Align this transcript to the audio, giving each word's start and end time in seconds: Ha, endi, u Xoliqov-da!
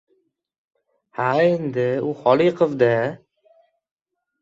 Ha, 1.17 1.27
endi, 1.51 1.87
u 2.09 2.17
Xoliqov-da! 2.25 2.93